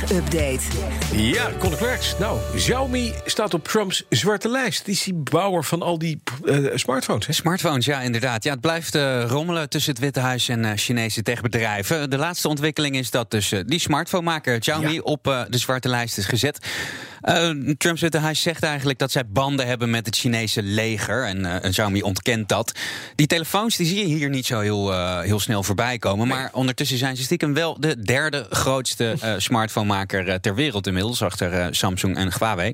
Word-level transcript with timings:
Update. 0.00 0.60
Ja, 1.12 1.50
Conor 1.58 1.76
Klerks. 1.78 2.14
Nou, 2.18 2.38
Xiaomi 2.54 3.12
staat 3.24 3.54
op 3.54 3.68
Trumps 3.68 4.04
zwarte 4.08 4.48
lijst. 4.48 4.84
Die 4.84 4.94
is 4.94 5.02
die 5.02 5.14
bouwer 5.14 5.64
van 5.64 5.82
al 5.82 5.98
die 5.98 6.22
eh, 6.44 6.56
smartphones. 6.74 7.26
Hè? 7.26 7.32
Smartphones, 7.32 7.84
ja, 7.84 8.00
inderdaad. 8.00 8.44
Ja, 8.44 8.50
het 8.50 8.60
blijft 8.60 8.94
eh, 8.94 9.24
rommelen 9.28 9.68
tussen 9.68 9.92
het 9.92 10.00
Witte 10.00 10.20
Huis 10.20 10.48
en 10.48 10.64
eh, 10.64 10.70
Chinese 10.76 11.22
techbedrijven. 11.22 12.10
De 12.10 12.18
laatste 12.18 12.48
ontwikkeling 12.48 12.96
is 12.96 13.10
dat 13.10 13.30
dus 13.30 13.52
die 13.66 13.78
smartphonemaker 13.78 14.58
Xiaomi 14.58 14.92
Ja. 14.92 15.00
op 15.00 15.24
de 15.48 15.58
zwarte 15.58 15.88
lijst 15.88 16.18
is 16.18 16.26
gezet. 16.26 16.66
Trumps 17.78 18.00
Witte 18.00 18.18
Huis 18.18 18.42
zegt 18.42 18.62
eigenlijk 18.62 18.98
dat 18.98 19.10
zij 19.10 19.26
banden 19.26 19.66
hebben 19.66 19.90
met 19.90 20.06
het 20.06 20.16
Chinese 20.16 20.62
leger. 20.62 21.26
En 21.26 21.62
eh, 21.62 21.70
Xiaomi 21.70 22.02
ontkent 22.02 22.48
dat. 22.48 22.72
Die 23.14 23.26
telefoons 23.26 23.76
die 23.76 23.86
zie 23.86 23.98
je 23.98 24.14
hier 24.14 24.28
niet 24.28 24.46
zo 24.46 24.60
heel, 24.60 24.92
eh, 24.92 25.20
heel 25.20 25.40
snel 25.40 25.62
voorbij 25.62 25.98
komen. 25.98 26.28
Maar 26.28 26.50
ondertussen 26.52 26.98
zijn 26.98 27.16
ze 27.16 27.22
stiekem 27.22 27.54
wel 27.54 27.80
de 27.80 28.02
derde 28.02 28.46
grootste 28.50 29.14
smartphonemaker 29.36 30.40
ter 30.40 30.54
wereld 30.54 30.86
inmiddels. 30.86 31.22
Achter 31.22 31.74
Samsung 31.74 32.16
en 32.16 32.32
Huawei. 32.38 32.72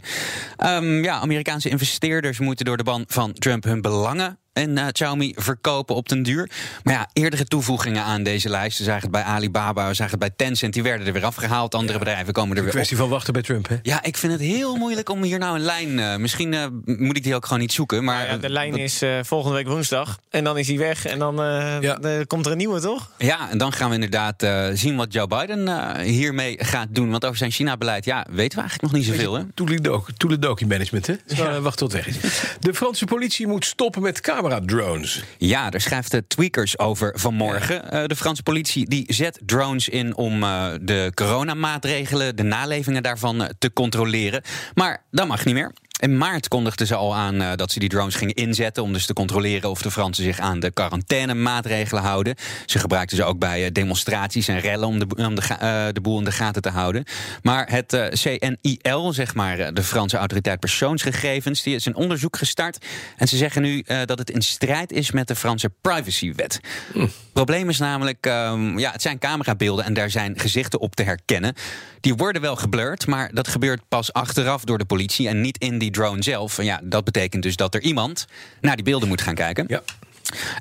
Ehm, 0.56 1.02
ja, 1.02 1.18
Amerikaanse 1.18 1.68
investeerders 1.68 2.38
moeten 2.38 2.64
door 2.64 2.76
de 2.76 2.82
ban 2.82 3.04
van 3.06 3.32
Trump 3.32 3.64
hun 3.64 3.80
belangen 3.80 4.38
en 4.58 4.78
eh, 4.78 4.86
Xiaomi 4.92 5.32
verkopen 5.36 5.94
op 5.94 6.08
den 6.08 6.22
duur. 6.22 6.50
Maar 6.82 6.94
ja, 6.94 7.08
eerdere 7.12 7.44
toevoegingen 7.44 8.02
aan 8.02 8.22
deze 8.22 8.48
lijst, 8.48 8.78
we 8.78 8.84
zagen 8.84 9.02
het 9.02 9.10
bij 9.10 9.22
Alibaba, 9.22 9.88
we 9.88 9.94
zagen 9.94 10.10
het 10.18 10.20
bij 10.36 10.46
Tencent, 10.46 10.72
die 10.74 10.82
werden 10.82 11.06
er 11.06 11.12
weer 11.12 11.24
afgehaald. 11.24 11.74
Andere 11.74 11.98
bedrijven 11.98 12.32
komen 12.32 12.50
er 12.56 12.62
weer 12.62 12.70
op. 12.70 12.74
Kwestie 12.76 12.96
van 12.96 13.08
wachten 13.08 13.32
bij 13.32 13.42
Trump, 13.42 13.68
hè? 13.68 13.76
Ja, 13.82 14.02
ik 14.02 14.16
vind 14.16 14.32
het 14.32 14.40
heel 14.42 14.76
moeilijk 14.76 15.08
om 15.08 15.22
hier 15.22 15.38
nou 15.38 15.54
een 15.54 15.60
lijn. 15.64 15.98
eh, 15.98 16.16
misschien 16.16 16.54
eh, 16.54 16.66
moet 16.84 17.16
ik 17.16 17.22
die 17.22 17.34
ook 17.34 17.44
gewoon 17.44 17.58
niet 17.60 17.72
zoeken. 17.72 18.04
Maar 18.04 18.26
Ja, 18.26 18.36
de 18.36 18.50
lijn 18.50 18.70
wat- 18.70 18.80
is 18.80 19.02
eh, 19.02 19.18
volgende 19.22 19.56
week 19.56 19.66
woensdag. 19.66 20.18
En 20.30 20.44
dan 20.44 20.58
is 20.58 20.68
hij 20.68 20.78
weg. 20.78 21.06
En 21.06 21.18
dan 21.18 21.36
Ja. 21.80 21.98
komt 22.26 22.46
er 22.46 22.52
een 22.52 22.58
nieuwe, 22.58 22.80
toch? 22.80 23.10
Ja, 23.18 23.50
en 23.50 23.58
dan 23.58 23.72
gaan 23.72 23.88
we 23.88 23.94
inderdaad 23.94 24.42
eh, 24.42 24.66
zien 24.72 24.96
wat 24.96 25.12
Joe 25.12 25.26
Biden 25.26 25.68
eh, 25.68 26.02
hiermee 26.04 26.56
gaat 26.64 26.88
doen. 26.90 27.10
Want 27.10 27.24
over 27.24 27.36
zijn 27.36 27.50
China-beleid, 27.50 28.04
ja, 28.04 28.26
weten 28.30 28.58
we 28.58 28.60
eigenlijk 28.64 28.82
nog 28.82 28.92
niet 28.92 29.04
zoveel. 29.10 29.34
Hè? 29.34 29.42
Toeledoki 29.54 30.12
Toeledoki 30.16 30.66
management, 30.66 31.06
hè? 31.06 31.60
Wacht 31.60 31.78
tot 31.78 31.92
het 31.92 32.04
weg 32.04 32.16
is. 32.22 32.42
De 32.60 32.74
Franse 32.74 33.04
politie 33.04 33.46
moet 33.46 33.64
stoppen 33.64 34.02
met 34.02 34.20
camera-drones. 34.48 35.22
Ja, 35.38 35.70
daar 35.70 35.80
schrijft 35.80 36.10
de 36.10 36.26
Tweakers 36.26 36.78
over 36.78 37.12
vanmorgen. 37.14 37.90
Eh, 37.90 38.04
de 38.06 38.16
Franse 38.16 38.42
politie 38.42 38.88
die 38.88 39.04
zet 39.06 39.40
drones 39.46 39.88
in 39.88 40.16
om 40.16 40.42
eh, 40.42 40.66
de 40.80 41.10
coronamaatregelen, 41.14 42.36
de 42.36 42.42
nalevingen 42.42 43.02
daarvan 43.02 43.42
eh, 43.42 43.48
te 43.58 43.72
controleren. 43.72 44.42
Maar 44.74 45.04
dat 45.10 45.26
mag 45.26 45.44
niet 45.44 45.54
meer. 45.54 45.72
In 45.98 46.18
maart 46.18 46.48
kondigden 46.48 46.86
ze 46.86 46.94
al 46.94 47.14
aan 47.14 47.40
eh, 47.40 47.52
dat 47.56 47.72
ze 47.72 47.78
die 47.78 47.88
drones 47.88 48.14
gingen 48.14 48.34
inzetten 48.34 48.82
om 48.82 48.92
dus 48.92 49.06
te 49.06 49.12
controleren 49.12 49.70
of 49.70 49.82
de 49.82 49.90
Fransen 49.90 50.24
zich 50.24 50.38
aan 50.38 50.60
de 50.60 50.70
quarantainemaatregelen 50.70 52.02
houden. 52.02 52.34
Ze 52.66 52.78
gebruikten 52.78 53.16
ze 53.16 53.24
ook 53.24 53.38
bij 53.38 53.64
eh, 53.64 53.72
demonstraties 53.72 54.48
en 54.48 54.60
rellen 54.60 54.88
om 54.88 54.98
de, 54.98 55.06
om 55.16 55.34
de, 55.34 55.42
eh, 55.42 55.86
de 55.92 56.00
boel 56.00 56.18
in 56.18 56.24
de 56.24 56.32
gaten 56.32 56.62
te 56.62 56.68
houden. 56.68 57.04
Maar 57.42 57.70
het 57.70 58.10
CNIL, 58.10 59.12
zeg 59.12 59.34
maar 59.34 59.74
de 59.74 59.82
Franse 59.82 60.16
autoriteit 60.16 60.60
persoonsgegevens, 60.60 61.62
die 61.62 61.74
is 61.74 61.86
een 61.86 61.96
onderzoek 61.96 62.36
gestart. 62.36 62.86
En 63.16 63.28
ze 63.28 63.36
zeggen 63.36 63.62
nu 63.62 63.84
dat 64.04 64.18
het 64.18 64.30
in 64.30 64.42
strijd 64.42 64.92
is 64.92 65.10
met 65.10 65.28
de 65.28 65.36
Franse 65.36 65.70
privacywet. 65.80 66.60
Het 66.92 67.10
probleem 67.32 67.68
is 67.68 67.78
namelijk, 67.78 68.26
ehm, 68.26 68.78
ja, 68.78 68.92
het 68.92 69.02
zijn 69.02 69.18
camerabeelden 69.18 69.84
en 69.84 69.94
daar 69.94 70.10
zijn 70.10 70.38
gezichten 70.38 70.80
op 70.80 70.94
te 70.94 71.02
herkennen. 71.02 71.54
Die 72.00 72.14
worden 72.14 72.42
wel 72.42 72.56
geblurred, 72.56 73.06
maar 73.06 73.30
dat 73.34 73.48
gebeurt 73.48 73.80
pas 73.88 74.12
achteraf 74.12 74.64
door 74.64 74.78
de 74.78 74.84
politie 74.84 75.28
en 75.28 75.40
niet 75.40 75.58
in 75.58 75.78
die 75.78 75.87
drone 75.90 76.22
zelf. 76.22 76.58
En 76.58 76.64
ja, 76.64 76.80
dat 76.82 77.04
betekent 77.04 77.42
dus 77.42 77.56
dat 77.56 77.74
er 77.74 77.80
iemand 77.80 78.26
naar 78.60 78.74
die 78.76 78.84
beelden 78.84 79.08
moet 79.08 79.20
gaan 79.22 79.34
kijken. 79.34 79.64
Ja. 79.68 79.82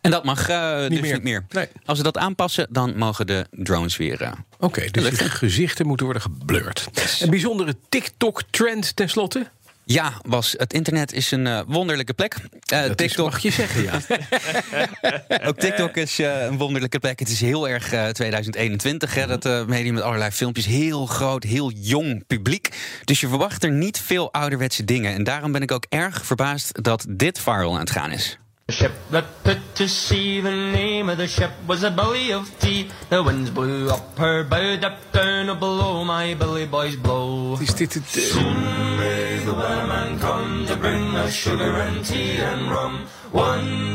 En 0.02 0.12
dat 0.12 0.24
mag 0.24 0.50
eh, 0.50 0.78
dus 0.88 1.00
meer. 1.00 1.14
niet 1.14 1.24
meer. 1.24 1.46
Nee. 1.50 1.68
Als 1.86 1.98
ze 1.98 2.04
dat 2.04 2.18
aanpassen, 2.18 2.68
dan 2.70 2.98
mogen 2.98 3.28
de 3.28 3.46
drones 3.52 3.98
weer. 3.98 4.22
eh, 4.22 4.32
Oké, 4.60 4.92
dus 4.92 5.18
de 5.18 5.30
gezichten 5.30 5.88
moeten 5.88 6.06
worden 6.06 6.24
geblurred. 6.24 6.88
Een 7.20 7.30
bijzondere 7.30 7.76
TikTok-trend 7.90 8.96
tenslotte. 8.96 9.48
Ja, 9.90 10.14
was 10.22 10.56
het 10.58 10.74
internet 10.74 11.14
is 11.14 11.32
een 11.32 11.48
eh, 11.48 11.62
wonderlijke 11.68 12.14
plek. 12.14 12.36
Eh, 12.66 12.82
Dat 12.82 12.98
TikTok, 12.98 13.30
mag 13.30 13.40
je 13.40 13.52
zeggen, 13.52 13.84
ja. 13.84 14.00
ook 15.48 15.60
TikTok 15.60 15.96
is 15.96 16.20
eh, 16.20 16.46
een 16.46 16.58
wonderlijke 16.58 17.00
plek. 17.00 17.20
Het 17.20 17.30
is 17.30 17.42
heel 17.42 17.70
erg 17.70 17.92
eh, 17.92 18.08
2021, 18.08 19.14
hè, 19.14 19.28
dat 19.28 19.68
medium 19.68 19.94
met 19.94 20.04
allerlei 20.04 20.32
filmpjes. 20.32 20.66
Heel 20.66 21.06
groot, 21.06 21.44
heel 21.44 21.72
jong 21.72 22.24
publiek. 22.28 22.70
Dus 23.04 23.20
je 23.20 23.28
verwacht 23.28 23.64
er 23.64 23.72
niet 23.72 24.00
veel 24.00 24.34
ouderwetse 24.34 24.84
dingen. 24.84 25.14
En 25.14 25.24
daarom 25.24 25.52
ben 25.52 25.62
ik 25.62 25.72
ook 25.72 25.86
erg 25.90 26.26
verbaasd 26.26 26.84
dat 26.84 27.06
dit 27.10 27.40
viral 27.40 27.74
aan 27.74 27.80
het 27.80 27.92
gaan 27.92 28.12
is. 28.12 28.38
The 28.68 28.74
ship 28.74 28.92
that 29.12 29.24
put 29.44 29.60
to 29.76 29.88
sea, 29.88 30.42
the 30.42 30.52
name 30.52 31.08
of 31.08 31.18
the 31.18 31.28
ship 31.28 31.52
was 31.68 31.84
a 31.84 31.90
belly 31.90 32.34
of 32.34 32.52
tea. 32.60 32.90
The 33.10 33.24
winds 33.24 33.50
blew 33.50 33.88
up 33.90 34.18
her 34.18 34.44
bow, 34.44 34.76
up 34.84 34.98
down 35.14 35.50
or 35.50 35.56
below 35.56 36.04
my 36.04 36.36
billy 36.36 36.66
boys 36.66 36.98
blow. 36.98 37.58
Is 37.62 37.74
dit 37.76 37.94
het... 37.94 38.34
eh, 38.36 38.44
May 38.98 39.40
the 39.46 39.56
weatherman 39.56 40.20
come 40.20 40.66
to 40.66 40.76
bring 40.76 41.16
us 41.16 41.34
sugar 41.34 41.82
and 41.82 42.06
tea 42.06 42.44
and 42.44 42.70
rum. 42.70 43.08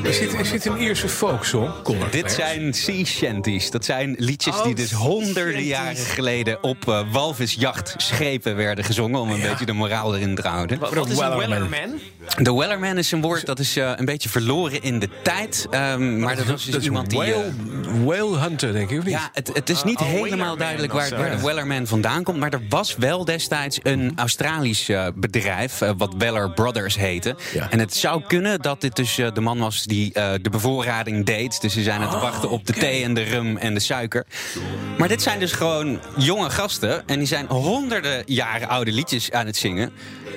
Is, 0.03 0.19
dit, 0.19 0.33
is 0.41 0.51
dit 0.51 0.65
een 0.65 0.81
Ierse 0.81 1.09
folksong? 1.09 1.71
Conor 1.83 2.11
Dit 2.11 2.33
zijn 2.33 2.75
sea 2.75 3.05
shanties. 3.05 3.71
Dat 3.71 3.85
zijn 3.85 4.15
liedjes 4.19 4.63
die 4.63 4.75
dus 4.75 4.93
honderden 4.93 5.63
jaren 5.63 5.97
geleden 5.97 6.63
op 6.63 6.89
eh, 6.89 7.01
walvisjachtschepen 7.13 8.57
werden 8.57 8.85
gezongen. 8.85 9.21
Om 9.21 9.31
een 9.31 9.41
beetje 9.41 9.67
de 9.67 9.73
moraal 9.73 10.17
erin 10.17 10.35
te 10.35 10.49
houden. 10.49 10.79
Wat, 10.79 10.95
wat 10.95 11.09
is 11.09 11.19
een 11.19 11.37
Wellerman? 11.37 12.01
De 12.37 12.55
Wellerman 12.55 12.99
is 12.99 13.13
een 13.13 13.21
woord 13.21 13.47
dat 13.47 13.59
is 13.59 13.77
eh, 13.77 13.93
een 13.97 14.05
beetje 14.05 14.29
verloren 14.29 14.62
in 14.71 14.99
de 14.99 15.09
tijd. 15.23 15.67
ehm, 15.71 16.19
maar 16.21 16.37
dat 16.37 16.47
was 16.47 16.63
dus 16.65 16.73
Dat 16.73 16.81
is 16.81 16.87
iemand 16.87 17.11
die... 17.11 17.23
eh, 17.23 17.33
whale, 17.33 18.05
whale 18.05 18.39
hunter, 18.39 18.73
denk 18.73 18.91
ik, 18.91 18.99
of 18.99 19.05
niet? 19.05 19.13
ja, 19.15 19.31
het, 19.33 19.51
het 19.53 19.71
is 19.71 19.83
niet 19.85 19.99
oh, 20.01 20.07
helemaal 20.07 20.57
duidelijk 20.57 20.93
waar, 20.93 21.09
de. 21.09 21.39
Wellerman 21.43 21.87
vandaan 21.87 22.23
komt. 22.23 22.39
Maar 22.39 22.53
er 22.53 22.63
was 22.69 22.97
wel 22.97 23.25
destijds 23.25 23.79
een 23.83 24.13
Australisch 24.17 24.89
eh, 24.89 25.07
bedrijf, 25.15 25.81
eh, 25.81 25.91
wat 25.97 26.15
Weller 26.19 26.51
Brothers 26.51 26.97
heette. 26.97 27.37
Ja. 27.53 27.71
En 27.71 27.79
het 27.79 27.95
zou 27.95 28.23
kunnen 28.27 28.61
dat 28.61 28.81
dit 28.81 28.97
dus 28.97 29.19
eh, 29.19 29.33
de 29.33 29.41
man 29.41 29.59
was 29.59 29.83
die 29.85 30.13
eh, 30.13 30.33
de 30.43 30.51
bevoorrading 30.51 31.27
deed. 31.27 31.61
Dus 31.61 31.73
ze 31.73 31.83
zijn 31.83 32.01
aan 32.01 32.07
het 32.07 32.15
Oh, 32.15 32.21
wachten 32.23 32.51
op 32.51 32.67
de 32.67 32.73
thee 32.73 33.03
en 33.05 33.15
de 33.15 33.23
rum 33.23 33.57
en 33.57 33.75
de 33.75 33.81
suiker. 33.81 34.27
Maar 34.99 35.09
dit 35.09 35.23
zijn 35.23 35.39
dus 35.39 35.53
gewoon 35.53 36.01
jonge 36.17 36.51
gasten. 36.51 37.03
En 37.09 37.19
die 37.19 37.27
zijn 37.27 37.47
honderden 37.47 38.23
jaren 38.27 38.69
oude 38.69 38.93
liedjes 38.93 39.31
aan 39.33 39.47
het 39.47 39.57
zingen. 39.57 39.93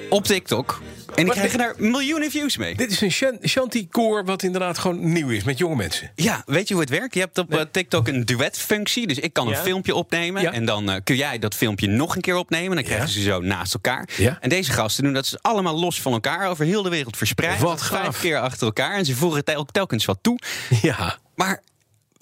Op 0.10 0.24
TikTok. 0.24 0.82
En 1.16 1.22
die 1.24 1.26
Wat- 1.26 1.36
krijgen 1.36 1.58
daar 1.60 1.74
miljoenen 1.78 2.32
views 2.32 2.58
mee. 2.58 2.76
Dit 2.76 2.92
is 2.92 3.02
een 3.02 3.12
shan- 3.12 3.38
shanty-koor 3.44 4.26
wat 4.26 4.44
inderdaad 4.44 4.78
gewoon 4.78 5.12
nieuw 5.14 5.30
is 5.30 5.44
met 5.44 5.58
jonge 5.58 5.76
mensen. 5.76 6.12
Ja, 6.16 6.44
weet 6.46 6.68
je 6.68 6.74
hoe 6.74 6.84
het 6.84 6.92
werkt? 6.92 7.14
Je 7.14 7.20
hebt 7.20 7.38
op 7.38 7.54
eh, 7.54 7.62
TikTok 7.72 8.08
een 8.08 8.26
duetfunctie. 8.26 9.08
Dus 9.08 9.20
ik 9.20 9.34
kan 9.34 9.48
een 9.48 9.54
Ja. 9.54 9.62
filmpje 9.62 9.96
opnemen. 9.96 10.42
Ja. 10.42 10.52
En 10.52 10.66
dan 10.66 10.90
eh, 10.90 10.96
kun 11.04 11.16
jij 11.16 11.40
dat 11.40 11.56
filmpje 11.56 11.88
nog 11.88 12.16
een 12.16 12.22
keer 12.22 12.36
opnemen. 12.36 12.76
Dan 12.76 12.84
krijgen 12.86 13.08
Ja. 13.08 13.12
ze 13.14 13.22
zo 13.22 13.40
naast 13.42 13.74
elkaar. 13.74 14.10
En 14.40 14.50
deze 14.50 14.72
gasten 14.72 15.04
doen 15.04 15.14
dat 15.14 15.26
ze 15.26 15.40
allemaal 15.42 15.80
los 15.80 16.02
van 16.02 16.14
elkaar 16.14 16.50
over 16.50 16.66
heel 16.66 16.84
de 16.84 16.90
wereld 16.90 17.18
verspreid. 17.18 17.60
Wat 17.60 17.86
Vijf 17.86 18.20
keer 18.20 18.40
achter 18.40 18.66
elkaar. 18.68 18.94
En 18.96 19.06
ze 19.06 19.16
voeren 19.16 19.44
tel- 19.46 19.66
telkens 19.66 20.06
wat 20.06 20.18
toe. 20.22 20.40
Ja. 20.82 21.18
Maar 21.36 21.62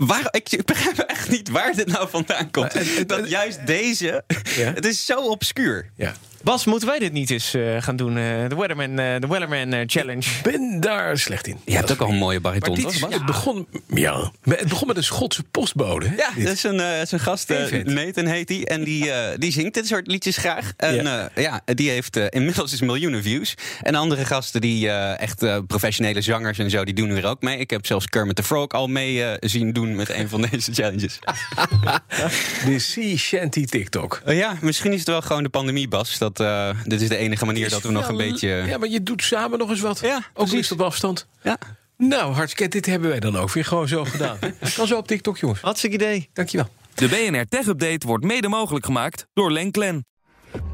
waar, 0.08 0.28
ik, 0.32 0.52
ik 0.52 0.66
begrijp 0.66 0.98
echt 0.98 1.30
niet 1.30 1.50
waar 1.50 1.74
dit 1.76 1.88
nou 1.88 2.10
vandaan 2.10 2.52
komt. 2.52 2.74
Maar, 2.74 2.84
en- 2.98 3.08
dat 3.08 3.30
juist 3.30 3.68
deze. 3.68 4.24
Ja. 4.56 4.72
Het 4.74 4.86
is 4.86 5.06
zo 5.06 5.20
obscuur. 5.20 5.90
ja. 5.96 6.14
Bas, 6.44 6.66
moeten 6.66 6.88
wij 6.88 7.00
dit 7.00 7.12
niet 7.12 7.30
eens 7.30 7.54
eh, 7.54 7.82
gaan 7.82 7.96
doen? 7.96 8.18
eh, 8.18 8.24
De 8.50 8.56
Weatherman, 8.56 9.00
eh, 9.00 9.20
de 9.20 9.28
Weatherman 9.28 9.74
eh, 9.74 9.84
Challenge. 9.86 10.24
ben 10.44 10.80
daar 10.80 11.18
slecht 11.18 11.48
in. 11.48 11.58
Je 11.66 11.76
hebt 11.76 11.92
ook 11.92 12.00
al 12.00 12.10
een 12.10 12.16
mooie 12.16 12.40
bariton, 12.40 12.74
Maar 12.74 12.82
dit 12.92 12.92
toch? 12.92 13.10
Bas? 13.10 13.14
het, 13.18 13.26
begon, 13.26 13.68
ja, 13.88 14.32
het 14.50 14.68
begon 14.68 14.88
met 14.88 14.98
een 14.98 15.04
Schotse 15.04 15.44
postbode. 15.52 16.08
hè? 16.08 16.16
Ja, 16.16 16.30
Dit. 16.36 16.46
dat 16.46 16.54
is 16.54 16.64
een, 16.64 16.80
eh, 16.80 17.02
is 17.02 17.12
een 17.12 17.20
gast, 17.20 17.50
eh. 17.50 17.84
Nathan 17.84 18.26
heet 18.26 18.50
hij. 18.50 18.66
En 18.66 18.84
die, 18.84 19.12
eh, 19.12 19.38
die 19.38 19.52
zingt 19.52 19.74
dit 19.74 19.88
soort 19.88 20.08
liedjes 20.08 20.38
graag. 20.38 20.74
En 20.78 20.96
Ja. 20.96 21.30
ja, 21.36 21.62
ja 21.66 21.74
die 21.74 21.90
heeft 21.90 22.16
eh, 22.18 22.26
inmiddels 22.30 22.72
dus 22.72 22.82
miljoenen 22.82 23.24
views. 23.24 23.54
En 23.82 23.96
andere 23.96 24.26
gasten, 24.26 24.62
die 24.62 24.90
eh, 24.90 25.20
echt 25.22 25.44
eh, 25.44 25.58
professionele 25.68 26.22
zangers 26.22 26.58
en 26.58 26.70
zo, 26.70 26.84
die 26.84 26.94
doen 26.94 27.10
er 27.10 27.26
ook 27.26 27.42
mee. 27.42 27.58
Ik 27.58 27.70
heb 27.70 27.86
zelfs 27.86 28.06
Kermit 28.08 28.36
the 28.36 28.44
Frog 28.44 28.68
al 28.68 28.88
mee 28.88 29.24
eh, 29.24 29.50
zien 29.50 29.74
doen 29.74 29.93
met 29.96 30.10
een 30.10 30.30
van 30.30 30.42
deze 30.42 30.74
challenges. 30.74 31.20
De 32.66 32.80
Sea 32.80 33.16
Shanty 33.18 33.66
TikTok. 33.66 34.22
Eh, 34.26 34.38
ja, 34.38 34.58
misschien 34.62 34.92
is 34.92 35.00
het 35.00 35.08
wel 35.08 35.22
gewoon 35.22 35.44
de 35.44 35.50
pandemie, 35.50 35.88
Bas. 35.88 36.18
Dat, 36.18 36.40
eh, 36.40 36.70
dit 36.84 37.02
is 37.02 37.10
de 37.10 37.18
enige 37.18 37.46
manier 37.46 37.70
dat 37.70 37.82
we 37.82 37.92
nog 37.92 38.08
een 38.08 38.18
beetje... 38.18 38.48
Ja, 38.48 38.78
maar 38.78 38.90
je 38.90 39.04
doet 39.04 39.24
samen 39.24 39.60
nog 39.60 39.70
eens 39.70 39.82
wat. 39.82 40.00
Ja, 40.00 40.16
Ook 40.16 40.24
precies. 40.34 40.54
liefst 40.54 40.72
op 40.72 40.82
afstand. 40.82 41.28
Ja. 41.44 41.58
Nou, 41.98 42.34
hartstikke. 42.34 42.72
Dit 42.72 42.86
hebben 42.86 43.10
wij 43.10 43.20
dan 43.20 43.38
ook 43.38 43.52
weer 43.52 43.66
gewoon 43.66 43.88
zo 43.88 44.06
gedaan. 44.06 44.38
Kan 44.76 44.88
zo 44.88 44.98
op 44.98 45.08
TikTok, 45.08 45.38
jongens. 45.38 45.62
Hartstikke 45.62 45.96
idee. 45.96 46.30
Dankjewel. 46.34 46.68
De 46.94 47.08
BNR 47.08 47.48
Tech 47.50 47.68
Update 47.68 48.08
wordt 48.08 48.24
mede 48.24 48.48
mogelijk 48.48 48.86
gemaakt 48.86 49.28
door 49.34 49.52
Lenklen. 49.52 50.06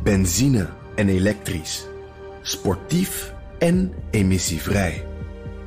Benzine 0.03 0.69
en 0.95 1.09
elektrisch. 1.09 1.85
Sportief 2.41 3.33
en 3.59 3.93
emissievrij. 4.11 5.05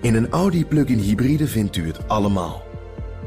In 0.01 0.15
een 0.15 0.29
Audi 0.31 0.65
plug-in 0.65 0.99
hybride 0.99 1.47
vindt 1.47 1.77
u 1.77 1.87
het 1.87 2.09
allemaal. 2.09 2.63